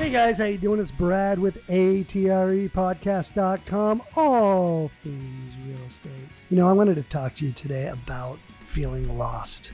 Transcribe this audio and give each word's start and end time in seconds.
Hey 0.00 0.08
guys, 0.08 0.38
how 0.38 0.46
you 0.46 0.56
doing? 0.56 0.80
It's 0.80 0.90
Brad 0.90 1.38
with 1.38 1.62
ATREpodcast.com, 1.66 4.02
all 4.16 4.88
things 4.88 5.52
real 5.66 5.86
estate. 5.86 6.10
You 6.48 6.56
know, 6.56 6.66
I 6.66 6.72
wanted 6.72 6.94
to 6.94 7.02
talk 7.02 7.34
to 7.34 7.44
you 7.44 7.52
today 7.52 7.88
about 7.88 8.38
feeling 8.64 9.18
lost, 9.18 9.72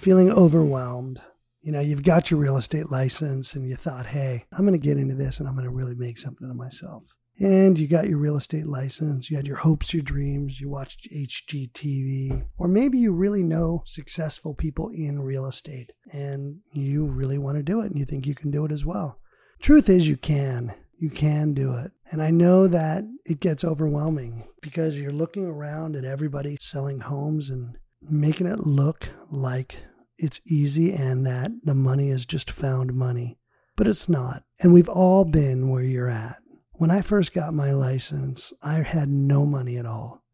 feeling 0.00 0.28
overwhelmed. 0.28 1.20
You 1.62 1.70
know, 1.70 1.78
you've 1.78 2.02
got 2.02 2.32
your 2.32 2.40
real 2.40 2.56
estate 2.56 2.90
license 2.90 3.54
and 3.54 3.68
you 3.68 3.76
thought, 3.76 4.06
hey, 4.06 4.44
I'm 4.50 4.66
going 4.66 4.72
to 4.72 4.86
get 4.86 4.98
into 4.98 5.14
this 5.14 5.38
and 5.38 5.48
I'm 5.48 5.54
going 5.54 5.68
to 5.68 5.70
really 5.70 5.94
make 5.94 6.18
something 6.18 6.50
of 6.50 6.56
myself. 6.56 7.04
And 7.38 7.78
you 7.78 7.86
got 7.86 8.08
your 8.08 8.18
real 8.18 8.36
estate 8.36 8.66
license, 8.66 9.30
you 9.30 9.36
had 9.36 9.46
your 9.46 9.58
hopes, 9.58 9.94
your 9.94 10.02
dreams, 10.02 10.60
you 10.60 10.68
watched 10.68 11.08
HGTV, 11.14 12.44
or 12.58 12.66
maybe 12.66 12.98
you 12.98 13.12
really 13.12 13.44
know 13.44 13.84
successful 13.86 14.52
people 14.52 14.88
in 14.88 15.22
real 15.22 15.46
estate 15.46 15.92
and 16.10 16.58
you 16.72 17.06
really 17.06 17.38
want 17.38 17.56
to 17.56 17.62
do 17.62 17.82
it 17.82 17.86
and 17.86 18.00
you 18.00 18.04
think 18.04 18.26
you 18.26 18.34
can 18.34 18.50
do 18.50 18.64
it 18.64 18.72
as 18.72 18.84
well. 18.84 19.19
Truth 19.60 19.90
is, 19.90 20.08
you 20.08 20.16
can. 20.16 20.74
You 20.98 21.10
can 21.10 21.52
do 21.52 21.74
it. 21.74 21.92
And 22.10 22.22
I 22.22 22.30
know 22.30 22.66
that 22.66 23.04
it 23.26 23.40
gets 23.40 23.62
overwhelming 23.62 24.48
because 24.62 24.98
you're 24.98 25.12
looking 25.12 25.46
around 25.46 25.96
at 25.96 26.04
everybody 26.04 26.56
selling 26.60 27.00
homes 27.00 27.50
and 27.50 27.76
making 28.02 28.46
it 28.46 28.66
look 28.66 29.10
like 29.30 29.76
it's 30.18 30.40
easy 30.46 30.92
and 30.92 31.26
that 31.26 31.50
the 31.62 31.74
money 31.74 32.10
is 32.10 32.26
just 32.26 32.50
found 32.50 32.94
money. 32.94 33.38
But 33.76 33.86
it's 33.86 34.08
not. 34.08 34.44
And 34.58 34.72
we've 34.72 34.88
all 34.88 35.24
been 35.24 35.68
where 35.68 35.82
you're 35.82 36.10
at. 36.10 36.38
When 36.72 36.90
I 36.90 37.02
first 37.02 37.34
got 37.34 37.52
my 37.52 37.72
license, 37.72 38.52
I 38.62 38.82
had 38.82 39.08
no 39.08 39.44
money 39.44 39.76
at 39.76 39.86
all. 39.86 40.24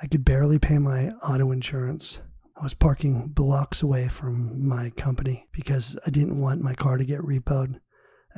I 0.00 0.06
could 0.06 0.24
barely 0.24 0.58
pay 0.58 0.78
my 0.78 1.08
auto 1.22 1.50
insurance. 1.50 2.20
I 2.56 2.62
was 2.62 2.74
parking 2.74 3.28
blocks 3.28 3.82
away 3.82 4.08
from 4.08 4.66
my 4.66 4.90
company 4.90 5.48
because 5.52 5.98
I 6.06 6.10
didn't 6.10 6.40
want 6.40 6.60
my 6.60 6.74
car 6.74 6.98
to 6.98 7.04
get 7.04 7.20
repoed. 7.20 7.80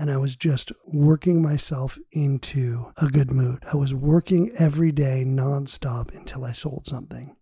And 0.01 0.11
I 0.11 0.17
was 0.17 0.35
just 0.35 0.73
working 0.87 1.43
myself 1.43 1.98
into 2.11 2.91
a 2.97 3.09
good 3.09 3.31
mood. 3.31 3.62
I 3.70 3.77
was 3.77 3.93
working 3.93 4.51
every 4.59 4.92
day 4.92 5.25
nonstop 5.27 6.15
until 6.15 6.42
I 6.42 6.53
sold 6.53 6.87
something. 6.87 7.37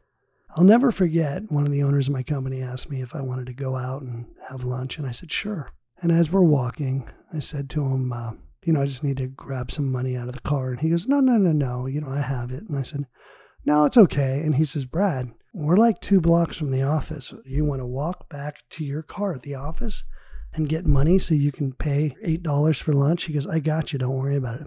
I'll 0.57 0.65
never 0.65 0.91
forget 0.91 1.53
one 1.53 1.65
of 1.65 1.71
the 1.71 1.85
owners 1.85 2.09
of 2.09 2.15
my 2.15 2.25
company 2.25 2.61
asked 2.61 2.91
me 2.91 3.01
if 3.01 3.15
I 3.15 3.21
wanted 3.21 3.47
to 3.47 3.53
go 3.53 3.77
out 3.77 4.03
and 4.03 4.27
have 4.49 4.65
lunch, 4.65 4.99
and 4.99 5.07
I 5.07 5.13
said, 5.13 5.31
sure. 5.31 5.71
And 6.03 6.11
as 6.11 6.33
we're 6.33 6.43
walking, 6.43 7.09
I 7.33 7.39
said 7.39 7.71
to 7.71 7.85
him, 7.85 8.13
uh, 8.13 8.33
you 8.65 8.73
know, 8.73 8.83
I 8.83 8.87
just 8.87 9.05
need 9.05 9.19
to 9.19 9.29
grab 9.29 9.71
some 9.71 9.93
money 9.93 10.17
out 10.17 10.27
of 10.27 10.35
the 10.35 10.41
car. 10.41 10.73
And 10.73 10.81
he 10.81 10.91
goes, 10.91 11.07
no, 11.07 11.21
no, 11.21 11.37
no, 11.37 11.53
no, 11.53 11.87
you 11.87 12.01
know, 12.01 12.11
I 12.11 12.23
have 12.23 12.51
it. 12.51 12.65
And 12.69 12.77
I 12.77 12.83
said, 12.83 13.07
no, 13.67 13.85
it's 13.85 13.97
okay. 13.97 14.41
And 14.41 14.57
he 14.57 14.65
says, 14.65 14.85
Brad, 14.85 15.31
we're 15.55 15.77
like 15.77 16.01
two 16.01 16.21
blocks 16.21 16.57
from 16.57 16.73
the 16.73 16.83
office. 16.83 17.33
You 17.47 17.65
want 17.65 17.83
to 17.83 17.87
walk 17.87 18.29
back 18.29 18.69
to 18.71 18.85
your 18.85 19.05
car 19.05 19.35
at 19.35 19.43
the 19.43 19.55
office 19.55 20.03
and 20.55 20.69
get 20.69 20.87
money 20.87 21.19
so 21.19 21.35
you 21.35 21.53
can 21.53 21.73
pay 21.73 22.17
$8 22.25 22.81
for 22.81 22.93
lunch? 22.93 23.25
He 23.25 23.33
goes, 23.33 23.47
I 23.47 23.61
got 23.61 23.93
you. 23.93 23.99
Don't 23.99 24.17
worry 24.17 24.37
about 24.37 24.61
it. 24.61 24.67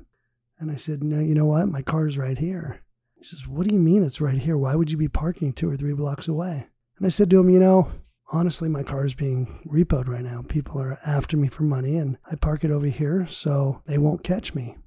And 0.60 0.72
I 0.72 0.76
said, 0.76 1.04
no, 1.04 1.20
you 1.20 1.36
know 1.36 1.48
what? 1.48 1.68
My 1.68 1.82
car's 1.82 2.18
right 2.18 2.38
here. 2.38 2.82
He 3.16 3.24
says, 3.24 3.48
what 3.48 3.68
do 3.68 3.74
you 3.74 3.80
mean 3.80 4.04
it's 4.04 4.22
right 4.22 4.38
here? 4.38 4.58
Why 4.58 4.76
would 4.76 4.92
you 4.92 4.98
be 4.98 5.08
parking 5.08 5.54
two 5.54 5.70
or 5.70 5.78
three 5.78 5.94
blocks 5.94 6.28
away? 6.28 6.68
And 6.98 7.06
I 7.06 7.10
said 7.10 7.30
to 7.32 7.40
him, 7.40 7.50
you 7.50 7.60
know, 7.60 7.92
honestly, 8.32 8.70
my 8.70 8.84
car 8.84 9.06
is 9.06 9.14
being 9.14 9.60
repoed 9.66 10.08
right 10.08 10.24
now. 10.24 10.44
People 10.48 10.82
are 10.82 11.00
after 11.06 11.38
me 11.38 11.48
for 11.48 11.64
money, 11.64 11.98
and 11.98 12.18
I 12.32 12.36
park 12.36 12.64
it 12.64 12.72
over 12.72 12.88
here 12.88 13.26
so 13.28 13.82
they 13.86 13.98
won't 13.98 14.24
catch 14.24 14.56
me. 14.56 14.78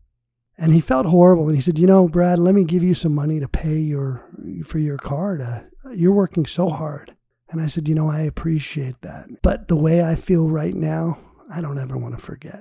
And 0.57 0.73
he 0.73 0.81
felt 0.81 1.07
horrible, 1.07 1.49
and 1.49 1.57
he 1.57 1.61
said, 1.61 1.79
"You 1.79 1.89
know, 1.89 2.07
Brad, 2.09 2.39
let 2.39 2.55
me 2.55 2.63
give 2.63 2.85
you 2.85 2.95
some 2.95 3.15
money 3.15 3.41
to 3.41 3.49
pay 3.49 3.79
your 3.79 4.31
for 4.65 4.79
your 4.79 4.99
car. 4.99 5.37
To, 5.37 5.67
you're 5.93 6.13
working 6.13 6.47
so 6.47 6.69
hard." 6.69 7.14
And 7.55 7.63
I 7.63 7.69
said, 7.69 7.89
"You 7.89 7.95
know, 7.95 8.11
I 8.11 8.21
appreciate 8.21 9.01
that, 9.03 9.29
but 9.43 9.69
the 9.69 9.77
way 9.77 10.05
I 10.05 10.17
feel 10.17 10.49
right 10.49 10.75
now, 10.75 11.19
I 11.51 11.61
don't 11.61 11.79
ever 11.79 11.97
want 11.97 12.17
to 12.17 12.23
forget. 12.23 12.61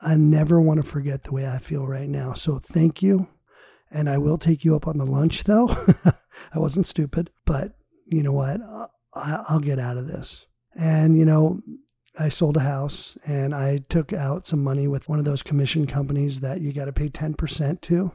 I 0.00 0.16
never 0.16 0.60
want 0.60 0.82
to 0.82 0.88
forget 0.88 1.24
the 1.24 1.32
way 1.32 1.46
I 1.46 1.58
feel 1.58 1.86
right 1.86 2.08
now. 2.08 2.32
So 2.32 2.58
thank 2.58 3.02
you." 3.02 3.28
And 3.90 4.08
I 4.08 4.18
will 4.18 4.38
take 4.38 4.64
you 4.64 4.74
up 4.76 4.86
on 4.86 4.98
the 4.98 5.06
lunch, 5.06 5.44
though. 5.44 5.68
I 6.54 6.58
wasn't 6.58 6.86
stupid, 6.86 7.30
but 7.44 7.74
you 8.06 8.22
know 8.22 8.32
what? 8.32 8.60
I'll 9.14 9.60
get 9.60 9.78
out 9.78 9.96
of 9.96 10.06
this. 10.06 10.46
And, 10.74 11.16
you 11.16 11.24
know, 11.24 11.60
I 12.18 12.28
sold 12.28 12.56
a 12.56 12.60
house 12.60 13.16
and 13.24 13.54
I 13.54 13.78
took 13.88 14.12
out 14.12 14.46
some 14.46 14.62
money 14.62 14.88
with 14.88 15.08
one 15.08 15.18
of 15.18 15.24
those 15.24 15.42
commission 15.42 15.86
companies 15.86 16.40
that 16.40 16.60
you 16.60 16.72
got 16.72 16.86
to 16.86 16.92
pay 16.92 17.08
10% 17.08 17.80
to, 17.82 18.12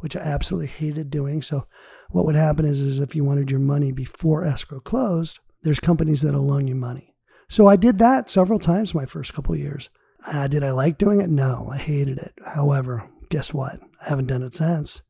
which 0.00 0.16
I 0.16 0.20
absolutely 0.20 0.68
hated 0.68 1.10
doing. 1.10 1.42
So, 1.42 1.66
what 2.10 2.24
would 2.24 2.34
happen 2.34 2.64
is, 2.64 2.80
is 2.80 2.98
if 2.98 3.14
you 3.14 3.24
wanted 3.24 3.50
your 3.50 3.60
money 3.60 3.92
before 3.92 4.44
escrow 4.44 4.80
closed, 4.80 5.38
there's 5.62 5.80
companies 5.80 6.22
that'll 6.22 6.46
loan 6.46 6.68
you 6.68 6.74
money. 6.74 7.14
So, 7.48 7.66
I 7.66 7.76
did 7.76 7.98
that 7.98 8.28
several 8.28 8.58
times 8.58 8.94
my 8.94 9.06
first 9.06 9.32
couple 9.32 9.54
of 9.54 9.60
years. 9.60 9.90
Uh, 10.26 10.48
did 10.48 10.64
I 10.64 10.72
like 10.72 10.98
doing 10.98 11.20
it? 11.20 11.30
No, 11.30 11.68
I 11.72 11.76
hated 11.76 12.18
it. 12.18 12.34
However, 12.44 13.08
guess 13.30 13.54
what? 13.54 13.80
I 14.00 14.08
haven't 14.08 14.26
done 14.26 14.42
it 14.42 14.54
since. 14.54 15.02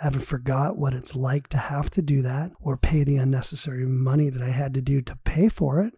I 0.00 0.04
haven't 0.04 0.22
forgot 0.22 0.78
what 0.78 0.94
it's 0.94 1.14
like 1.14 1.48
to 1.48 1.58
have 1.58 1.90
to 1.90 2.02
do 2.02 2.22
that 2.22 2.52
or 2.60 2.76
pay 2.76 3.04
the 3.04 3.16
unnecessary 3.16 3.86
money 3.86 4.30
that 4.30 4.42
I 4.42 4.50
had 4.50 4.74
to 4.74 4.82
do 4.82 5.02
to 5.02 5.18
pay 5.24 5.48
for 5.48 5.82
it. 5.82 5.94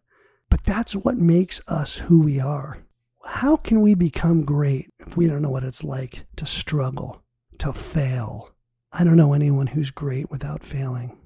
But 0.51 0.65
that's 0.65 0.95
what 0.95 1.17
makes 1.17 1.61
us 1.69 1.99
who 1.99 2.21
we 2.21 2.41
are. 2.41 2.79
How 3.25 3.57
can 3.57 3.81
we 3.81 3.95
become 3.95 4.45
great 4.45 4.93
if 4.99 5.17
we 5.17 5.27
don't 5.27 5.43
know 5.43 5.51
what 5.51 5.65
it's 5.65 5.83
like 5.83 6.27
to 6.37 6.47
struggle, 6.47 7.23
to 7.59 7.73
fail? 7.73 8.51
I 8.99 9.05
don't 9.05 9.19
know 9.19 9.35
anyone 9.35 9.67
who's 9.67 9.91
great 9.91 10.31
without 10.31 10.65
failing. 10.65 11.19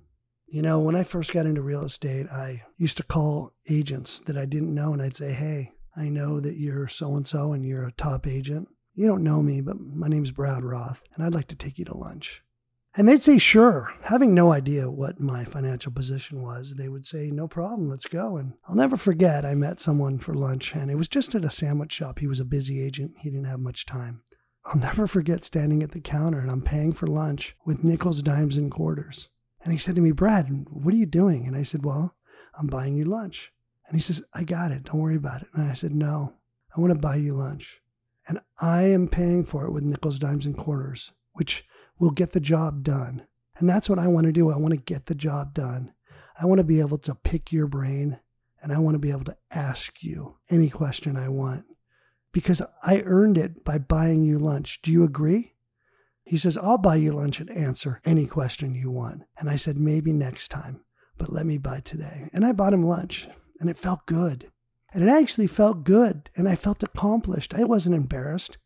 You 0.48 0.60
know, 0.60 0.80
when 0.80 0.96
I 0.96 1.04
first 1.04 1.32
got 1.32 1.46
into 1.46 1.62
real 1.62 1.84
estate, 1.84 2.26
I 2.26 2.64
used 2.76 2.96
to 2.96 3.04
call 3.04 3.52
agents 3.68 4.18
that 4.22 4.36
I 4.36 4.44
didn't 4.44 4.74
know 4.74 4.92
and 4.92 5.00
I'd 5.00 5.14
say, 5.14 5.32
Hey, 5.32 5.70
I 5.96 6.08
know 6.08 6.40
that 6.40 6.56
you're 6.56 6.88
so 6.88 7.14
and 7.14 7.24
so 7.24 7.52
and 7.52 7.64
you're 7.64 7.84
a 7.84 7.92
top 7.92 8.26
agent. 8.26 8.66
You 8.94 9.06
don't 9.06 9.22
know 9.22 9.40
me, 9.40 9.60
but 9.60 9.78
my 9.78 10.08
name's 10.08 10.32
Brad 10.32 10.64
Roth 10.64 11.04
and 11.14 11.24
I'd 11.24 11.32
like 11.32 11.46
to 11.46 11.54
take 11.54 11.78
you 11.78 11.84
to 11.84 11.96
lunch. 11.96 12.42
And 12.96 13.08
they'd 13.08 13.22
say, 13.22 13.38
sure, 13.38 13.92
having 14.02 14.34
no 14.34 14.52
idea 14.52 14.90
what 14.90 15.20
my 15.20 15.44
financial 15.44 15.92
position 15.92 16.42
was. 16.42 16.74
They 16.74 16.88
would 16.88 17.06
say, 17.06 17.30
no 17.30 17.46
problem, 17.46 17.88
let's 17.88 18.06
go. 18.06 18.36
And 18.36 18.54
I'll 18.68 18.74
never 18.74 18.96
forget, 18.96 19.44
I 19.44 19.54
met 19.54 19.78
someone 19.78 20.18
for 20.18 20.34
lunch, 20.34 20.74
and 20.74 20.90
it 20.90 20.96
was 20.96 21.06
just 21.06 21.36
at 21.36 21.44
a 21.44 21.52
sandwich 21.52 21.92
shop. 21.92 22.18
He 22.18 22.26
was 22.26 22.40
a 22.40 22.44
busy 22.44 22.82
agent, 22.82 23.12
he 23.18 23.30
didn't 23.30 23.44
have 23.44 23.60
much 23.60 23.86
time. 23.86 24.22
I'll 24.64 24.80
never 24.80 25.06
forget 25.06 25.44
standing 25.44 25.82
at 25.82 25.92
the 25.92 26.00
counter 26.00 26.38
and 26.38 26.50
I'm 26.50 26.62
paying 26.62 26.92
for 26.92 27.06
lunch 27.06 27.56
with 27.64 27.84
nickels, 27.84 28.22
dimes, 28.22 28.56
and 28.56 28.70
quarters. 28.70 29.28
And 29.62 29.72
he 29.72 29.78
said 29.78 29.94
to 29.94 30.00
me, 30.00 30.12
Brad, 30.12 30.66
what 30.70 30.94
are 30.94 30.98
you 30.98 31.06
doing? 31.06 31.46
And 31.46 31.56
I 31.56 31.62
said, 31.62 31.84
Well, 31.84 32.14
I'm 32.58 32.66
buying 32.66 32.96
you 32.96 33.04
lunch. 33.04 33.52
And 33.86 33.96
he 33.96 34.02
says, 34.02 34.22
I 34.32 34.44
got 34.44 34.72
it. 34.72 34.84
Don't 34.84 35.00
worry 35.00 35.16
about 35.16 35.42
it. 35.42 35.48
And 35.54 35.70
I 35.70 35.74
said, 35.74 35.92
No, 35.92 36.34
I 36.76 36.80
want 36.80 36.92
to 36.92 36.98
buy 36.98 37.16
you 37.16 37.34
lunch. 37.34 37.80
And 38.28 38.40
I 38.60 38.82
am 38.84 39.08
paying 39.08 39.44
for 39.44 39.64
it 39.64 39.72
with 39.72 39.82
nickels, 39.82 40.18
dimes, 40.18 40.46
and 40.46 40.56
quarters, 40.56 41.12
which 41.32 41.66
will 41.98 42.10
get 42.10 42.32
the 42.32 42.40
job 42.40 42.82
done. 42.82 43.26
And 43.58 43.68
that's 43.68 43.90
what 43.90 43.98
I 43.98 44.08
want 44.08 44.26
to 44.26 44.32
do. 44.32 44.50
I 44.50 44.56
want 44.56 44.72
to 44.72 44.80
get 44.80 45.06
the 45.06 45.14
job 45.14 45.52
done. 45.52 45.92
I 46.40 46.46
want 46.46 46.58
to 46.58 46.64
be 46.64 46.80
able 46.80 46.98
to 46.98 47.14
pick 47.14 47.52
your 47.52 47.66
brain 47.66 48.20
and 48.62 48.72
I 48.72 48.78
want 48.78 48.94
to 48.94 48.98
be 48.98 49.10
able 49.10 49.24
to 49.24 49.36
ask 49.50 50.02
you 50.02 50.36
any 50.48 50.68
question 50.68 51.16
I 51.16 51.28
want 51.28 51.64
because 52.32 52.62
I 52.82 53.00
earned 53.00 53.38
it 53.38 53.64
by 53.64 53.78
buying 53.78 54.24
you 54.24 54.38
lunch. 54.38 54.80
Do 54.82 54.92
you 54.92 55.04
agree? 55.04 55.54
He 56.24 56.36
says, 56.36 56.56
I'll 56.56 56.78
buy 56.78 56.96
you 56.96 57.12
lunch 57.12 57.40
and 57.40 57.50
answer 57.50 58.00
any 58.04 58.26
question 58.26 58.74
you 58.74 58.90
want. 58.90 59.22
And 59.38 59.50
I 59.50 59.56
said, 59.56 59.78
maybe 59.78 60.12
next 60.12 60.48
time, 60.48 60.80
but 61.18 61.32
let 61.32 61.46
me 61.46 61.58
buy 61.58 61.80
today. 61.80 62.30
And 62.32 62.44
I 62.44 62.52
bought 62.52 62.72
him 62.72 62.86
lunch 62.86 63.28
and 63.58 63.68
it 63.68 63.76
felt 63.76 64.06
good. 64.06 64.50
And 64.92 65.02
it 65.02 65.08
actually 65.08 65.46
felt 65.46 65.84
good 65.84 66.30
and 66.36 66.48
I 66.48 66.54
felt 66.54 66.82
accomplished. 66.82 67.54
I 67.54 67.64
wasn't 67.64 67.96
embarrassed 67.96 68.58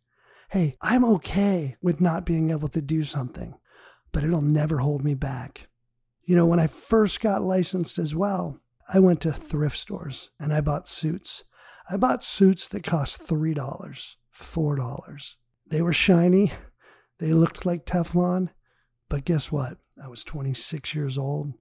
hey, 0.55 0.77
I'm 0.81 1.05
okay 1.05 1.75
with 1.83 2.01
not 2.01 2.25
being 2.25 2.53
able 2.53 2.69
to 2.69 2.81
do 2.81 3.03
something, 3.03 3.57
but 4.13 4.23
it'll 4.23 4.41
never 4.41 4.79
hold 4.79 5.03
me 5.03 5.15
back. 5.15 5.67
You 6.23 6.37
know, 6.37 6.47
when 6.47 6.61
I 6.61 6.69
first 6.69 7.21
got 7.21 7.43
licensed 7.43 7.99
as 7.99 8.15
well, 8.15 8.61
I 8.89 9.01
went 9.01 9.21
to 9.23 9.33
thrift 9.33 9.77
stores 9.77 10.31
and 10.39 10.55
I 10.55 10.61
bought 10.61 10.89
suits. 10.89 11.43
I 11.89 11.97
bought 11.97 12.25
suits 12.25 12.67
that 12.69 12.83
cost 12.83 13.27
$3, 13.27 13.55
$4. 13.55 15.35
They 15.67 15.83
were 15.83 15.93
shiny, 15.93 16.53
they 17.19 17.33
looked 17.33 17.67
like 17.67 17.85
Teflon, 17.85 18.51
but 19.09 19.25
guess 19.25 19.53
what? 19.53 19.79
I 20.03 20.09
was 20.09 20.25
26 20.25 20.95
years 20.95 21.19
old. 21.19 21.53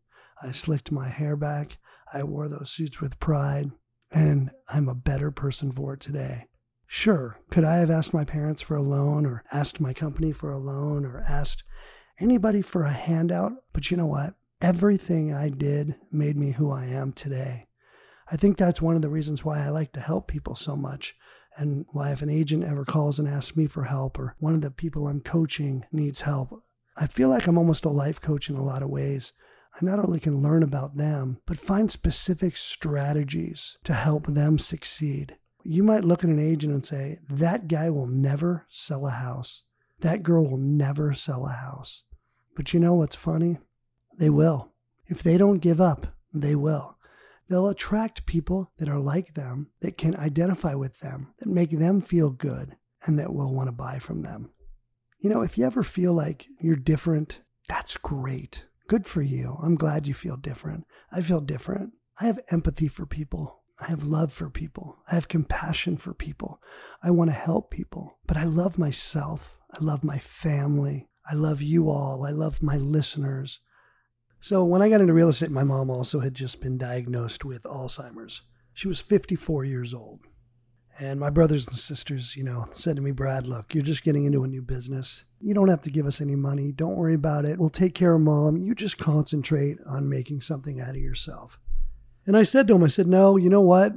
I 0.41 0.51
slicked 0.51 0.91
my 0.91 1.09
hair 1.09 1.35
back. 1.35 1.77
I 2.11 2.23
wore 2.23 2.47
those 2.47 2.71
suits 2.71 3.01
with 3.01 3.19
pride, 3.19 3.71
and 4.11 4.51
I'm 4.67 4.89
a 4.89 4.95
better 4.95 5.31
person 5.31 5.71
for 5.71 5.93
it 5.93 5.99
today. 5.99 6.47
Sure, 6.85 7.39
could 7.49 7.63
I 7.63 7.77
have 7.77 7.89
asked 7.89 8.13
my 8.13 8.23
parents 8.23 8.61
for 8.61 8.75
a 8.75 8.81
loan 8.81 9.25
or 9.25 9.43
asked 9.51 9.79
my 9.79 9.93
company 9.93 10.31
for 10.31 10.51
a 10.51 10.59
loan 10.59 11.05
or 11.05 11.23
asked 11.27 11.63
anybody 12.19 12.61
for 12.61 12.83
a 12.83 12.93
handout? 12.93 13.53
But 13.73 13.89
you 13.89 13.97
know 13.97 14.05
what? 14.05 14.35
Everything 14.61 15.33
I 15.33 15.49
did 15.49 15.95
made 16.11 16.37
me 16.37 16.51
who 16.51 16.71
I 16.71 16.85
am 16.85 17.11
today. 17.11 17.67
I 18.31 18.37
think 18.37 18.57
that's 18.57 18.81
one 18.81 18.95
of 18.95 19.01
the 19.01 19.09
reasons 19.09 19.43
why 19.43 19.63
I 19.63 19.69
like 19.69 19.91
to 19.93 19.99
help 19.99 20.27
people 20.27 20.55
so 20.55 20.75
much 20.75 21.15
and 21.57 21.85
why 21.91 22.11
if 22.11 22.21
an 22.21 22.29
agent 22.29 22.63
ever 22.63 22.83
calls 22.85 23.19
and 23.19 23.27
asks 23.27 23.55
me 23.55 23.67
for 23.67 23.83
help 23.83 24.17
or 24.17 24.35
one 24.39 24.55
of 24.55 24.61
the 24.61 24.71
people 24.71 25.07
I'm 25.07 25.21
coaching 25.21 25.85
needs 25.91 26.21
help, 26.21 26.63
I 26.95 27.07
feel 27.07 27.29
like 27.29 27.47
I'm 27.47 27.57
almost 27.57 27.85
a 27.85 27.89
life 27.89 28.19
coach 28.19 28.49
in 28.49 28.55
a 28.55 28.63
lot 28.63 28.81
of 28.81 28.89
ways. 28.89 29.33
I 29.75 29.85
not 29.85 29.99
only 29.99 30.19
can 30.19 30.41
learn 30.41 30.63
about 30.63 30.97
them, 30.97 31.39
but 31.45 31.59
find 31.59 31.89
specific 31.89 32.57
strategies 32.57 33.77
to 33.83 33.93
help 33.93 34.27
them 34.27 34.57
succeed 34.59 35.37
You 35.65 35.81
might 35.81 36.03
look 36.03 36.23
at 36.23 36.29
an 36.29 36.39
agent 36.39 36.73
and 36.73 36.85
say, 36.85 37.19
that 37.29 37.67
guy 37.67 37.89
will 37.89 38.07
never 38.07 38.65
sell 38.69 39.07
a 39.07 39.11
house. 39.11 39.63
That 40.01 40.21
girl 40.21 40.45
will 40.45 40.57
never 40.57 41.13
sell 41.13 41.45
a 41.45 41.51
house. 41.53 42.03
But 42.55 42.73
you 42.73 42.79
know 42.79 42.95
what's 42.95 43.15
funny? 43.15 43.59
They 44.17 44.29
will. 44.29 44.73
If 45.07 45.23
they 45.23 45.37
don't 45.37 45.59
give 45.59 45.79
up, 45.79 46.07
they 46.33 46.55
will. 46.55 46.92
They'll 47.53 47.69
attract 47.69 48.25
people 48.25 48.71
that 48.79 48.89
are 48.89 48.99
like 48.99 49.35
them, 49.35 49.67
that 49.81 49.95
can 49.95 50.15
identify 50.15 50.73
with 50.73 51.01
them, 51.01 51.35
that 51.37 51.47
make 51.47 51.69
them 51.69 52.01
feel 52.01 52.31
good, 52.31 52.77
and 53.05 53.19
that 53.19 53.31
will 53.31 53.53
want 53.53 53.67
to 53.67 53.71
buy 53.71 53.99
from 53.99 54.23
them. 54.23 54.49
You 55.19 55.29
know, 55.29 55.43
if 55.43 55.55
you 55.55 55.63
ever 55.63 55.83
feel 55.83 56.13
like 56.13 56.47
you're 56.59 56.75
different, 56.75 57.41
that's 57.69 57.95
great. 57.95 58.65
Good 58.87 59.05
for 59.05 59.21
you. 59.21 59.59
I'm 59.61 59.75
glad 59.75 60.07
you 60.07 60.15
feel 60.15 60.35
different. 60.35 60.85
I 61.11 61.21
feel 61.21 61.41
different. 61.41 61.93
I 62.19 62.25
have 62.25 62.39
empathy 62.49 62.87
for 62.87 63.05
people. 63.05 63.61
I 63.79 63.85
have 63.85 64.03
love 64.03 64.33
for 64.33 64.49
people. 64.49 64.97
I 65.11 65.13
have 65.13 65.27
compassion 65.27 65.95
for 65.97 66.15
people. 66.15 66.59
I 67.03 67.11
want 67.11 67.29
to 67.29 67.35
help 67.35 67.69
people, 67.69 68.17
but 68.25 68.35
I 68.35 68.45
love 68.45 68.79
myself. 68.79 69.59
I 69.71 69.77
love 69.79 70.03
my 70.03 70.17
family. 70.17 71.07
I 71.29 71.35
love 71.35 71.61
you 71.61 71.87
all. 71.91 72.25
I 72.25 72.31
love 72.31 72.63
my 72.63 72.77
listeners. 72.77 73.59
So, 74.43 74.65
when 74.65 74.81
I 74.81 74.89
got 74.89 74.99
into 74.99 75.13
real 75.13 75.29
estate, 75.29 75.51
my 75.51 75.63
mom 75.63 75.89
also 75.89 76.19
had 76.19 76.33
just 76.33 76.59
been 76.59 76.77
diagnosed 76.77 77.45
with 77.45 77.63
Alzheimer's. 77.63 78.41
She 78.73 78.89
was 78.89 78.99
54 78.99 79.63
years 79.63 79.93
old. 79.93 80.19
And 80.99 81.17
my 81.17 81.29
brothers 81.29 81.65
and 81.65 81.77
sisters, 81.77 82.35
you 82.35 82.43
know, 82.43 82.67
said 82.73 82.97
to 82.97 83.01
me, 83.01 83.11
Brad, 83.11 83.47
look, 83.47 83.73
you're 83.73 83.85
just 83.85 84.03
getting 84.03 84.25
into 84.25 84.43
a 84.43 84.47
new 84.49 84.61
business. 84.61 85.23
You 85.39 85.53
don't 85.53 85.69
have 85.69 85.79
to 85.83 85.89
give 85.89 86.05
us 86.05 86.19
any 86.19 86.35
money. 86.35 86.73
Don't 86.73 86.97
worry 86.97 87.13
about 87.13 87.45
it. 87.45 87.57
We'll 87.57 87.69
take 87.69 87.95
care 87.95 88.15
of 88.15 88.19
mom. 88.19 88.57
You 88.57 88.75
just 88.75 88.97
concentrate 88.97 89.77
on 89.85 90.09
making 90.09 90.41
something 90.41 90.81
out 90.81 90.89
of 90.89 90.97
yourself. 90.97 91.57
And 92.25 92.35
I 92.35 92.43
said 92.43 92.67
to 92.67 92.75
him, 92.75 92.83
I 92.83 92.89
said, 92.89 93.07
no, 93.07 93.37
you 93.37 93.49
know 93.49 93.61
what? 93.61 93.93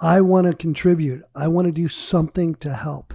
I 0.00 0.22
want 0.22 0.46
to 0.46 0.54
contribute. 0.54 1.24
I 1.34 1.48
want 1.48 1.66
to 1.66 1.72
do 1.72 1.88
something 1.88 2.54
to 2.54 2.72
help. 2.72 3.12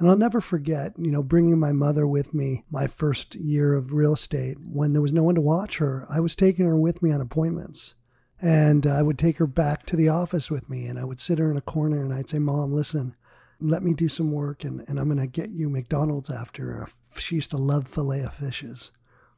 And 0.00 0.08
I'll 0.08 0.16
never 0.16 0.40
forget, 0.40 0.94
you 0.98 1.12
know, 1.12 1.22
bringing 1.22 1.58
my 1.58 1.72
mother 1.72 2.06
with 2.06 2.32
me 2.32 2.64
my 2.70 2.86
first 2.86 3.34
year 3.34 3.74
of 3.74 3.92
real 3.92 4.14
estate 4.14 4.56
when 4.58 4.94
there 4.94 5.02
was 5.02 5.12
no 5.12 5.22
one 5.22 5.34
to 5.34 5.42
watch 5.42 5.76
her. 5.76 6.06
I 6.08 6.20
was 6.20 6.34
taking 6.34 6.64
her 6.64 6.78
with 6.78 7.02
me 7.02 7.12
on 7.12 7.20
appointments. 7.20 7.96
And 8.40 8.86
I 8.86 9.02
would 9.02 9.18
take 9.18 9.36
her 9.36 9.46
back 9.46 9.84
to 9.86 9.96
the 9.96 10.08
office 10.08 10.50
with 10.50 10.70
me 10.70 10.86
and 10.86 10.98
I 10.98 11.04
would 11.04 11.20
sit 11.20 11.38
her 11.38 11.50
in 11.50 11.58
a 11.58 11.60
corner 11.60 12.02
and 12.02 12.14
I'd 12.14 12.30
say, 12.30 12.38
Mom, 12.38 12.72
listen, 12.72 13.14
let 13.60 13.82
me 13.82 13.92
do 13.92 14.08
some 14.08 14.32
work 14.32 14.64
and, 14.64 14.82
and 14.88 14.98
I'm 14.98 15.08
going 15.08 15.18
to 15.18 15.26
get 15.26 15.50
you 15.50 15.68
McDonald's 15.68 16.30
after. 16.30 16.88
She 17.18 17.34
used 17.34 17.50
to 17.50 17.58
love 17.58 17.86
filet 17.86 18.22
of 18.22 18.32
fishes. 18.32 18.92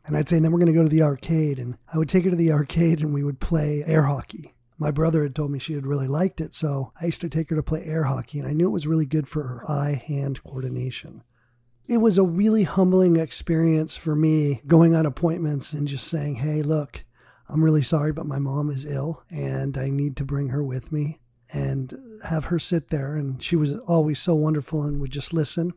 And 0.06 0.17
I'd 0.17 0.29
say, 0.29 0.37
and 0.37 0.44
then 0.44 0.53
we're 0.53 0.61
going 0.61 0.73
to 0.73 0.79
go 0.79 0.85
to 0.85 0.88
the 0.88 1.03
arcade. 1.03 1.59
And 1.59 1.76
I 1.93 1.99
would 1.99 2.09
take 2.09 2.23
her 2.23 2.31
to 2.31 2.37
the 2.37 2.53
arcade 2.53 3.00
and 3.00 3.12
we 3.12 3.25
would 3.25 3.41
play 3.41 3.82
air 3.85 4.05
hockey. 4.05 4.55
My 4.78 4.90
brother 4.90 5.22
had 5.22 5.34
told 5.34 5.50
me 5.50 5.58
she 5.58 5.74
had 5.74 5.86
really 5.86 6.08
liked 6.08 6.40
it, 6.40 6.54
so 6.54 6.92
I 7.00 7.06
used 7.06 7.20
to 7.20 7.28
take 7.28 7.50
her 7.50 7.56
to 7.56 7.62
play 7.62 7.84
air 7.84 8.04
hockey, 8.04 8.38
and 8.38 8.48
I 8.48 8.52
knew 8.52 8.69
it 8.69 8.72
was 8.72 8.86
really 8.86 9.06
good 9.06 9.28
for 9.28 9.44
her 9.44 9.70
eye 9.70 10.02
hand 10.06 10.42
coordination. 10.42 11.22
It 11.88 11.98
was 11.98 12.16
a 12.16 12.22
really 12.22 12.62
humbling 12.62 13.16
experience 13.16 13.96
for 13.96 14.14
me 14.14 14.62
going 14.66 14.94
on 14.94 15.04
appointments 15.04 15.72
and 15.72 15.88
just 15.88 16.06
saying, 16.08 16.36
hey, 16.36 16.62
look, 16.62 17.04
I'm 17.48 17.62
really 17.62 17.82
sorry, 17.82 18.12
but 18.12 18.26
my 18.26 18.38
mom 18.38 18.70
is 18.70 18.86
ill 18.86 19.24
and 19.30 19.76
I 19.76 19.90
need 19.90 20.16
to 20.16 20.24
bring 20.24 20.48
her 20.48 20.62
with 20.64 20.92
me 20.92 21.20
and 21.52 21.94
have 22.25 22.46
her 22.46 22.58
sit 22.58 22.88
there. 22.88 23.16
And 23.16 23.42
she 23.42 23.56
was 23.56 23.76
always 23.80 24.20
so 24.20 24.34
wonderful 24.34 24.82
and 24.84 25.00
would 25.00 25.10
just 25.10 25.32
listen. 25.32 25.75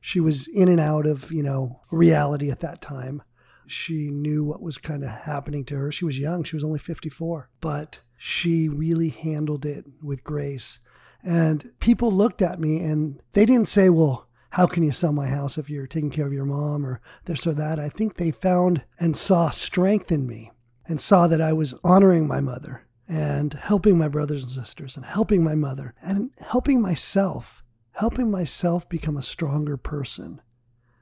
She 0.00 0.20
was 0.20 0.46
in 0.48 0.68
and 0.68 0.80
out 0.80 1.06
of, 1.06 1.32
you 1.32 1.42
know, 1.42 1.80
reality 1.90 2.50
at 2.50 2.60
that 2.60 2.82
time. 2.82 3.22
She 3.66 4.10
knew 4.10 4.44
what 4.44 4.60
was 4.60 4.78
kind 4.78 5.04
of 5.04 5.10
happening 5.10 5.64
to 5.66 5.76
her. 5.76 5.90
She 5.90 6.04
was 6.04 6.18
young, 6.18 6.44
she 6.44 6.56
was 6.56 6.64
only 6.64 6.78
54, 6.78 7.50
but 7.60 8.00
she 8.16 8.68
really 8.68 9.08
handled 9.10 9.64
it 9.64 9.84
with 10.02 10.24
grace. 10.24 10.78
And 11.22 11.72
people 11.80 12.10
looked 12.10 12.40
at 12.42 12.60
me 12.60 12.80
and 12.80 13.20
they 13.32 13.44
didn't 13.44 13.68
say, 13.68 13.88
well, 13.88 14.26
how 14.50 14.66
can 14.66 14.82
you 14.82 14.92
sell 14.92 15.12
my 15.12 15.26
house 15.26 15.58
if 15.58 15.68
you're 15.68 15.86
taking 15.86 16.10
care 16.10 16.26
of 16.26 16.32
your 16.32 16.44
mom 16.44 16.86
or 16.86 17.00
this 17.24 17.46
or 17.46 17.52
that? 17.54 17.78
I 17.78 17.88
think 17.88 18.16
they 18.16 18.30
found 18.30 18.84
and 18.98 19.16
saw 19.16 19.50
strength 19.50 20.10
in 20.10 20.26
me 20.26 20.52
and 20.86 21.00
saw 21.00 21.26
that 21.26 21.40
I 21.40 21.52
was 21.52 21.74
honoring 21.84 22.26
my 22.26 22.40
mother 22.40 22.86
and 23.08 23.54
helping 23.54 23.98
my 23.98 24.08
brothers 24.08 24.42
and 24.42 24.52
sisters 24.52 24.96
and 24.96 25.04
helping 25.04 25.44
my 25.44 25.54
mother 25.54 25.94
and 26.02 26.30
helping 26.40 26.80
myself, 26.80 27.62
helping 27.92 28.30
myself 28.30 28.88
become 28.88 29.16
a 29.16 29.22
stronger 29.22 29.76
person. 29.76 30.40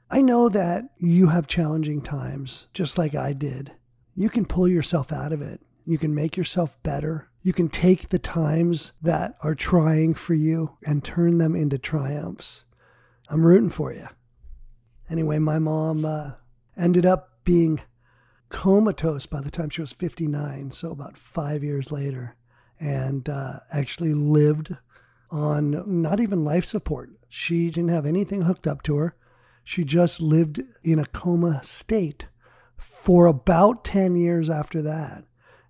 I 0.09 0.21
know 0.21 0.49
that 0.49 0.85
you 0.97 1.27
have 1.27 1.47
challenging 1.47 2.01
times, 2.01 2.67
just 2.73 2.97
like 2.97 3.15
I 3.15 3.33
did. 3.33 3.71
You 4.15 4.29
can 4.29 4.45
pull 4.45 4.67
yourself 4.67 5.11
out 5.11 5.33
of 5.33 5.41
it. 5.41 5.61
You 5.85 5.97
can 5.97 6.15
make 6.15 6.35
yourself 6.35 6.81
better. 6.81 7.29
You 7.43 7.53
can 7.53 7.69
take 7.69 8.09
the 8.09 8.19
times 8.19 8.91
that 9.01 9.35
are 9.41 9.53
trying 9.53 10.15
for 10.15 10.33
you 10.33 10.77
and 10.83 11.03
turn 11.03 11.37
them 11.37 11.55
into 11.55 11.77
triumphs. 11.77 12.65
I'm 13.29 13.45
rooting 13.45 13.69
for 13.69 13.93
you. 13.93 14.07
Anyway, 15.09 15.37
my 15.37 15.59
mom 15.59 16.03
uh, 16.03 16.31
ended 16.75 17.05
up 17.05 17.43
being 17.43 17.81
comatose 18.49 19.27
by 19.27 19.41
the 19.41 19.51
time 19.51 19.69
she 19.69 19.81
was 19.81 19.93
59, 19.93 20.71
so 20.71 20.91
about 20.91 21.17
five 21.17 21.63
years 21.63 21.91
later, 21.91 22.35
and 22.79 23.29
uh, 23.29 23.59
actually 23.71 24.13
lived 24.13 24.75
on 25.29 26.01
not 26.01 26.19
even 26.19 26.43
life 26.43 26.65
support. 26.65 27.11
She 27.29 27.69
didn't 27.69 27.89
have 27.89 28.05
anything 28.05 28.43
hooked 28.43 28.65
up 28.65 28.81
to 28.83 28.97
her. 28.97 29.15
She 29.63 29.83
just 29.83 30.21
lived 30.21 30.63
in 30.83 30.99
a 30.99 31.05
coma 31.05 31.63
state 31.63 32.27
for 32.77 33.25
about 33.25 33.83
10 33.83 34.15
years 34.15 34.49
after 34.49 34.81
that. 34.81 35.25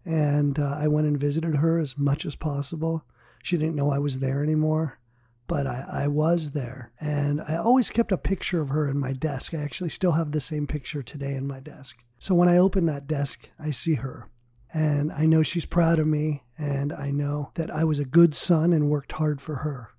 And 0.06 0.60
uh, 0.60 0.78
I 0.80 0.88
went 0.88 1.08
and 1.08 1.20
visited 1.20 1.58
her 1.58 1.80
as 1.80 1.98
much 1.98 2.26
as 2.26 2.36
possible. 2.36 3.04
She 3.44 3.58
didn't 3.58 3.76
know 3.76 3.92
I 3.92 4.00
was 4.00 4.20
there 4.20 4.44
anymore, 4.44 5.00
but 5.48 5.68
I, 5.68 5.86
I 5.92 6.08
was 6.08 6.52
there. 6.52 6.92
And 7.00 7.42
I 7.42 7.58
always 7.58 7.90
kept 7.90 8.12
a 8.12 8.18
picture 8.18 8.62
of 8.62 8.70
her 8.70 8.88
in 8.88 9.00
my 9.00 9.14
desk. 9.14 9.54
I 9.54 9.58
actually 9.58 9.90
still 9.90 10.14
have 10.14 10.32
the 10.32 10.42
same 10.42 10.68
picture 10.68 11.04
today 11.04 11.34
in 11.34 11.48
my 11.48 11.60
desk. 11.60 12.04
So 12.20 12.36
when 12.36 12.50
I 12.50 12.58
open 12.58 12.86
that 12.86 13.08
desk, 13.08 13.50
I 13.60 13.72
see 13.72 13.96
her. 13.96 14.30
And 14.74 15.12
I 15.12 15.26
know 15.26 15.42
she's 15.42 15.66
proud 15.66 16.00
of 16.00 16.08
me, 16.08 16.44
and 16.58 16.92
I 16.92 17.10
know 17.10 17.52
that 17.56 17.72
I 17.72 17.84
was 17.86 17.98
a 17.98 18.06
good 18.06 18.36
son 18.36 18.74
and 18.74 18.90
worked 18.90 19.14
hard 19.14 19.42
for 19.42 19.58
her. 19.58 19.92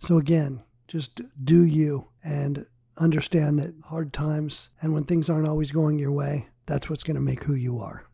So 0.00 0.18
again, 0.18 0.62
just 0.86 1.20
do 1.42 1.62
you 1.62 2.08
and 2.22 2.66
understand 2.96 3.58
that 3.58 3.74
hard 3.84 4.12
times 4.12 4.70
and 4.82 4.92
when 4.92 5.04
things 5.04 5.30
aren't 5.30 5.48
always 5.48 5.70
going 5.70 5.98
your 5.98 6.12
way, 6.12 6.48
that's 6.66 6.90
what's 6.90 7.04
going 7.04 7.14
to 7.14 7.20
make 7.20 7.44
who 7.44 7.54
you 7.54 7.78
are. 7.78 8.07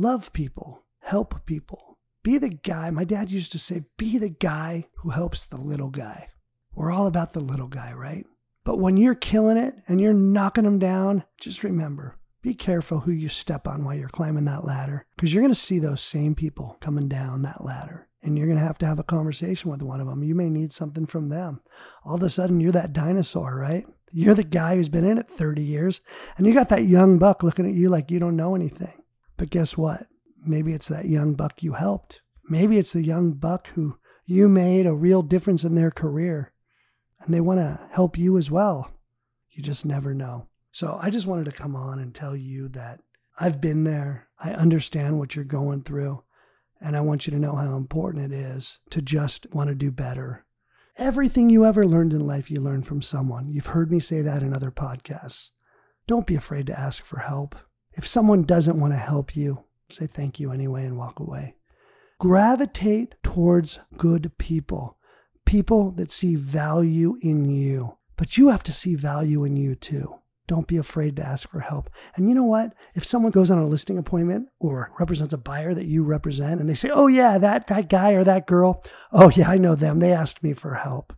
Love 0.00 0.32
people, 0.32 0.84
help 1.00 1.44
people. 1.44 1.98
Be 2.22 2.38
the 2.38 2.50
guy. 2.50 2.88
My 2.88 3.02
dad 3.02 3.32
used 3.32 3.50
to 3.50 3.58
say, 3.58 3.82
be 3.96 4.16
the 4.16 4.28
guy 4.28 4.86
who 4.98 5.10
helps 5.10 5.44
the 5.44 5.56
little 5.56 5.90
guy. 5.90 6.28
We're 6.72 6.92
all 6.92 7.08
about 7.08 7.32
the 7.32 7.40
little 7.40 7.66
guy, 7.66 7.92
right? 7.92 8.24
But 8.62 8.78
when 8.78 8.96
you're 8.96 9.16
killing 9.16 9.56
it 9.56 9.74
and 9.88 10.00
you're 10.00 10.14
knocking 10.14 10.62
them 10.62 10.78
down, 10.78 11.24
just 11.40 11.64
remember 11.64 12.16
be 12.42 12.54
careful 12.54 13.00
who 13.00 13.10
you 13.10 13.28
step 13.28 13.66
on 13.66 13.84
while 13.84 13.96
you're 13.96 14.08
climbing 14.08 14.44
that 14.44 14.64
ladder 14.64 15.04
because 15.16 15.34
you're 15.34 15.42
going 15.42 15.52
to 15.52 15.60
see 15.60 15.80
those 15.80 16.00
same 16.00 16.36
people 16.36 16.76
coming 16.80 17.08
down 17.08 17.42
that 17.42 17.64
ladder 17.64 18.06
and 18.22 18.38
you're 18.38 18.46
going 18.46 18.60
to 18.60 18.64
have 18.64 18.78
to 18.78 18.86
have 18.86 19.00
a 19.00 19.02
conversation 19.02 19.68
with 19.68 19.82
one 19.82 20.00
of 20.00 20.06
them. 20.06 20.22
You 20.22 20.36
may 20.36 20.48
need 20.48 20.72
something 20.72 21.06
from 21.06 21.28
them. 21.28 21.60
All 22.04 22.14
of 22.14 22.22
a 22.22 22.30
sudden, 22.30 22.60
you're 22.60 22.70
that 22.70 22.92
dinosaur, 22.92 23.56
right? 23.56 23.84
You're 24.12 24.36
the 24.36 24.44
guy 24.44 24.76
who's 24.76 24.88
been 24.88 25.04
in 25.04 25.18
it 25.18 25.28
30 25.28 25.60
years 25.60 26.02
and 26.36 26.46
you 26.46 26.54
got 26.54 26.68
that 26.68 26.84
young 26.84 27.18
buck 27.18 27.42
looking 27.42 27.68
at 27.68 27.74
you 27.74 27.88
like 27.90 28.12
you 28.12 28.20
don't 28.20 28.36
know 28.36 28.54
anything. 28.54 28.97
But 29.38 29.48
guess 29.48 29.78
what? 29.78 30.08
Maybe 30.44 30.74
it's 30.74 30.88
that 30.88 31.06
young 31.06 31.32
buck 31.32 31.62
you 31.62 31.72
helped. 31.72 32.20
Maybe 32.50 32.76
it's 32.76 32.92
the 32.92 33.04
young 33.04 33.32
buck 33.32 33.68
who 33.68 33.96
you 34.26 34.48
made 34.48 34.84
a 34.84 34.94
real 34.94 35.22
difference 35.22 35.64
in 35.64 35.74
their 35.74 35.90
career 35.90 36.52
and 37.20 37.32
they 37.32 37.40
want 37.40 37.60
to 37.60 37.80
help 37.90 38.18
you 38.18 38.36
as 38.36 38.50
well. 38.50 38.90
You 39.50 39.62
just 39.62 39.84
never 39.84 40.12
know. 40.12 40.48
So 40.70 40.98
I 41.00 41.10
just 41.10 41.26
wanted 41.26 41.46
to 41.46 41.52
come 41.52 41.74
on 41.74 41.98
and 41.98 42.14
tell 42.14 42.36
you 42.36 42.68
that 42.68 43.00
I've 43.40 43.60
been 43.60 43.84
there. 43.84 44.28
I 44.38 44.50
understand 44.52 45.18
what 45.18 45.34
you're 45.34 45.44
going 45.44 45.82
through. 45.82 46.22
And 46.80 46.96
I 46.96 47.00
want 47.00 47.26
you 47.26 47.32
to 47.32 47.38
know 47.38 47.56
how 47.56 47.76
important 47.76 48.32
it 48.32 48.36
is 48.36 48.78
to 48.90 49.02
just 49.02 49.52
want 49.52 49.68
to 49.68 49.74
do 49.74 49.90
better. 49.90 50.44
Everything 50.96 51.50
you 51.50 51.64
ever 51.64 51.86
learned 51.86 52.12
in 52.12 52.26
life, 52.26 52.50
you 52.50 52.60
learned 52.60 52.86
from 52.86 53.02
someone. 53.02 53.48
You've 53.48 53.66
heard 53.66 53.90
me 53.90 53.98
say 53.98 54.20
that 54.22 54.42
in 54.42 54.54
other 54.54 54.70
podcasts. 54.70 55.50
Don't 56.06 56.26
be 56.26 56.36
afraid 56.36 56.66
to 56.68 56.78
ask 56.78 57.02
for 57.02 57.20
help. 57.20 57.56
If 57.98 58.06
someone 58.06 58.44
doesn't 58.44 58.78
want 58.78 58.92
to 58.92 58.98
help 58.98 59.34
you, 59.34 59.64
say 59.90 60.06
thank 60.06 60.38
you 60.38 60.52
anyway 60.52 60.84
and 60.84 60.96
walk 60.96 61.18
away. 61.18 61.56
Gravitate 62.20 63.16
towards 63.24 63.80
good 63.96 64.38
people, 64.38 64.96
people 65.44 65.90
that 65.90 66.12
see 66.12 66.36
value 66.36 67.18
in 67.20 67.50
you. 67.50 67.96
But 68.16 68.36
you 68.36 68.48
have 68.48 68.62
to 68.64 68.72
see 68.72 68.94
value 68.94 69.42
in 69.42 69.56
you 69.56 69.74
too. 69.74 70.14
Don't 70.46 70.68
be 70.68 70.76
afraid 70.76 71.16
to 71.16 71.26
ask 71.26 71.48
for 71.48 71.58
help. 71.58 71.90
And 72.14 72.28
you 72.28 72.36
know 72.36 72.44
what? 72.44 72.72
If 72.94 73.04
someone 73.04 73.32
goes 73.32 73.50
on 73.50 73.58
a 73.58 73.66
listing 73.66 73.98
appointment 73.98 74.48
or 74.60 74.92
represents 75.00 75.34
a 75.34 75.38
buyer 75.38 75.74
that 75.74 75.86
you 75.86 76.04
represent 76.04 76.60
and 76.60 76.70
they 76.70 76.74
say, 76.74 76.90
oh, 76.92 77.08
yeah, 77.08 77.36
that, 77.36 77.66
that 77.66 77.88
guy 77.88 78.12
or 78.12 78.22
that 78.22 78.46
girl, 78.46 78.80
oh, 79.12 79.30
yeah, 79.34 79.50
I 79.50 79.58
know 79.58 79.74
them. 79.74 79.98
They 79.98 80.12
asked 80.12 80.44
me 80.44 80.52
for 80.52 80.74
help. 80.74 81.12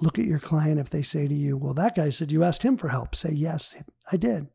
Look 0.00 0.18
at 0.18 0.24
your 0.24 0.40
client 0.40 0.80
if 0.80 0.88
they 0.88 1.02
say 1.02 1.28
to 1.28 1.34
you, 1.34 1.58
well, 1.58 1.74
that 1.74 1.94
guy 1.94 2.08
said 2.08 2.32
you 2.32 2.42
asked 2.42 2.62
him 2.62 2.78
for 2.78 2.88
help. 2.88 3.14
Say, 3.14 3.32
yes, 3.32 3.74
I 4.10 4.16
did. 4.16 4.48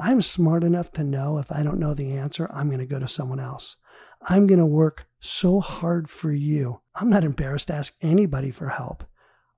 I'm 0.00 0.22
smart 0.22 0.64
enough 0.64 0.90
to 0.92 1.04
know 1.04 1.38
if 1.38 1.52
I 1.52 1.62
don't 1.62 1.78
know 1.78 1.94
the 1.94 2.12
answer, 2.12 2.50
I'm 2.52 2.68
going 2.68 2.80
to 2.80 2.86
go 2.86 2.98
to 2.98 3.08
someone 3.08 3.40
else. 3.40 3.76
I'm 4.22 4.46
going 4.46 4.58
to 4.58 4.66
work 4.66 5.06
so 5.18 5.60
hard 5.60 6.08
for 6.08 6.32
you. 6.32 6.80
I'm 6.94 7.10
not 7.10 7.24
embarrassed 7.24 7.68
to 7.68 7.74
ask 7.74 7.94
anybody 8.02 8.50
for 8.50 8.68
help. 8.68 9.04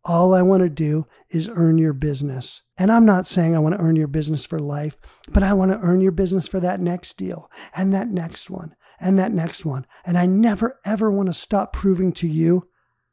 All 0.04 0.34
I 0.34 0.42
want 0.42 0.62
to 0.62 0.68
do 0.68 1.06
is 1.30 1.48
earn 1.48 1.78
your 1.78 1.92
business. 1.92 2.62
And 2.76 2.90
I'm 2.90 3.04
not 3.04 3.26
saying 3.26 3.54
I 3.54 3.60
want 3.60 3.76
to 3.76 3.80
earn 3.80 3.94
your 3.94 4.08
business 4.08 4.44
for 4.44 4.58
life, 4.58 4.96
but 5.28 5.44
I 5.44 5.52
want 5.52 5.70
to 5.70 5.78
earn 5.78 6.00
your 6.00 6.12
business 6.12 6.48
for 6.48 6.58
that 6.60 6.80
next 6.80 7.16
deal 7.16 7.50
and 7.74 7.92
that 7.94 8.08
next 8.08 8.50
one 8.50 8.74
and 9.00 9.18
that 9.18 9.32
next 9.32 9.64
one. 9.64 9.86
And 10.04 10.18
I 10.18 10.26
never, 10.26 10.80
ever 10.84 11.10
want 11.10 11.28
to 11.28 11.32
stop 11.32 11.72
proving 11.72 12.12
to 12.14 12.26
you 12.26 12.68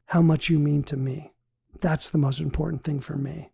how 0.06 0.22
much 0.22 0.48
you 0.48 0.58
mean 0.58 0.82
to 0.84 0.96
me. 0.96 1.32
That's 1.80 2.10
the 2.10 2.18
most 2.18 2.40
important 2.40 2.82
thing 2.82 3.00
for 3.00 3.16
me. 3.16 3.52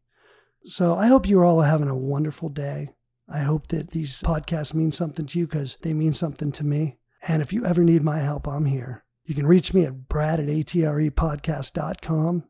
So 0.64 0.96
I 0.96 1.06
hope 1.08 1.28
you're 1.28 1.44
all 1.44 1.60
having 1.60 1.88
a 1.88 1.96
wonderful 1.96 2.48
day. 2.48 2.90
I 3.28 3.40
hope 3.40 3.68
that 3.68 3.90
these 3.90 4.22
podcasts 4.22 4.74
mean 4.74 4.92
something 4.92 5.26
to 5.26 5.38
you 5.38 5.46
because 5.46 5.76
they 5.82 5.92
mean 5.92 6.12
something 6.12 6.52
to 6.52 6.64
me. 6.64 6.98
And 7.26 7.42
if 7.42 7.52
you 7.52 7.64
ever 7.64 7.82
need 7.82 8.02
my 8.02 8.18
help, 8.20 8.46
I'm 8.46 8.66
here. 8.66 9.04
You 9.24 9.34
can 9.34 9.46
reach 9.46 9.74
me 9.74 9.84
at 9.84 10.08
brad 10.08 10.38
at 10.38 10.46
atrepodcast.com. 10.46 12.44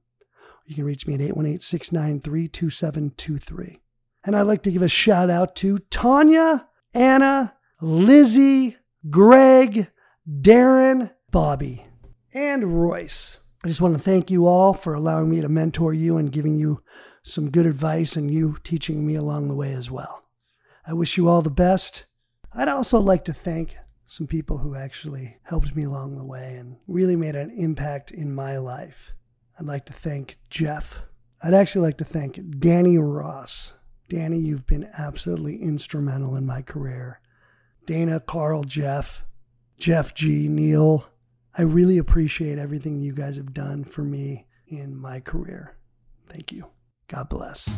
You 0.66 0.74
can 0.74 0.84
reach 0.84 1.06
me 1.06 1.14
at 1.14 1.20
818 1.20 1.60
693 1.60 2.48
2723. 2.48 3.80
And 4.24 4.36
I'd 4.36 4.42
like 4.42 4.62
to 4.64 4.70
give 4.70 4.82
a 4.82 4.88
shout 4.88 5.30
out 5.30 5.56
to 5.56 5.78
Tanya, 5.78 6.68
Anna, 6.92 7.54
Lizzie, 7.80 8.76
Greg, 9.08 9.90
Darren, 10.28 11.12
Bobby, 11.30 11.86
and 12.34 12.82
Royce. 12.82 13.38
I 13.64 13.68
just 13.68 13.80
want 13.80 13.94
to 13.94 14.00
thank 14.00 14.30
you 14.30 14.46
all 14.46 14.74
for 14.74 14.92
allowing 14.94 15.30
me 15.30 15.40
to 15.40 15.48
mentor 15.48 15.94
you 15.94 16.16
and 16.16 16.32
giving 16.32 16.56
you 16.56 16.82
some 17.22 17.50
good 17.50 17.66
advice 17.66 18.16
and 18.16 18.30
you 18.30 18.56
teaching 18.62 19.06
me 19.06 19.14
along 19.14 19.48
the 19.48 19.54
way 19.54 19.72
as 19.72 19.90
well. 19.90 20.25
I 20.86 20.92
wish 20.92 21.16
you 21.16 21.28
all 21.28 21.42
the 21.42 21.50
best. 21.50 22.06
I'd 22.54 22.68
also 22.68 23.00
like 23.00 23.24
to 23.24 23.32
thank 23.32 23.76
some 24.06 24.28
people 24.28 24.58
who 24.58 24.76
actually 24.76 25.38
helped 25.42 25.74
me 25.74 25.82
along 25.82 26.16
the 26.16 26.24
way 26.24 26.56
and 26.56 26.76
really 26.86 27.16
made 27.16 27.34
an 27.34 27.50
impact 27.50 28.12
in 28.12 28.32
my 28.32 28.56
life. 28.58 29.12
I'd 29.58 29.66
like 29.66 29.84
to 29.86 29.92
thank 29.92 30.38
Jeff. 30.48 31.00
I'd 31.42 31.54
actually 31.54 31.82
like 31.82 31.98
to 31.98 32.04
thank 32.04 32.38
Danny 32.60 32.98
Ross. 32.98 33.74
Danny, 34.08 34.38
you've 34.38 34.66
been 34.66 34.88
absolutely 34.96 35.60
instrumental 35.60 36.36
in 36.36 36.46
my 36.46 36.62
career. 36.62 37.20
Dana, 37.84 38.20
Carl, 38.20 38.62
Jeff, 38.62 39.24
Jeff 39.78 40.14
G, 40.14 40.46
Neil. 40.46 41.08
I 41.58 41.62
really 41.62 41.98
appreciate 41.98 42.58
everything 42.58 43.00
you 43.00 43.12
guys 43.12 43.36
have 43.36 43.52
done 43.52 43.82
for 43.82 44.02
me 44.02 44.46
in 44.68 44.96
my 44.96 45.18
career. 45.18 45.76
Thank 46.28 46.52
you. 46.52 46.66
God 47.08 47.28
bless. 47.28 47.68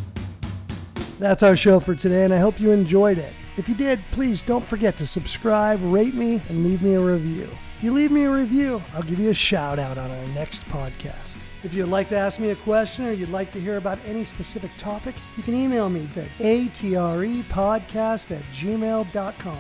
That's 1.19 1.43
our 1.43 1.57
show 1.57 1.81
for 1.81 1.97
today, 1.97 2.25
and 2.25 2.33
I 2.33 2.39
hope 2.39 2.61
you 2.61 2.71
enjoyed 2.71 3.19
it. 3.19 3.33
If 3.57 3.69
you 3.69 3.75
did, 3.75 4.01
please 4.13 4.41
don't 4.41 4.65
forget 4.65 4.97
to 4.99 5.07
subscribe, 5.07 5.81
rate 5.83 6.15
me, 6.15 6.41
and 6.49 6.63
leave 6.63 6.81
me 6.81 6.95
a 6.95 7.01
review. 7.01 7.49
If 7.77 7.83
you 7.83 7.93
leave 7.93 8.13
me 8.13 8.23
a 8.23 8.31
review, 8.31 8.81
I'll 8.95 9.03
give 9.03 9.19
you 9.19 9.31
a 9.31 9.35
shout 9.35 9.81
out 9.81 9.99
on 9.99 10.11
our 10.13 10.27
next 10.29 10.65
podcast. 10.67 11.37
If 11.65 11.75
you'd 11.75 11.87
like 11.87 12.09
to 12.11 12.17
ask 12.17 12.39
me 12.39 12.51
a 12.51 12.57
question 12.57 13.05
or 13.05 13.11
you'd 13.11 13.31
like 13.31 13.51
to 13.53 13.61
hear 13.61 13.79
about 13.79 13.99
any 14.07 14.23
specific 14.23 14.71
topic, 14.79 15.17
you 15.37 15.43
can 15.43 15.55
email 15.55 15.89
me 15.89 16.09
at 16.17 16.29
atrepodcast 16.39 18.31
at 18.31 18.43
gmail.com. 18.55 19.59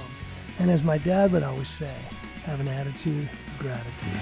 And 0.60 0.70
as 0.70 0.84
my 0.84 0.98
dad 0.98 1.32
would 1.32 1.42
always 1.42 1.68
say, 1.68 1.94
have 2.44 2.60
an 2.60 2.68
attitude 2.68 3.28
of 3.28 3.58
gratitude. 3.58 4.20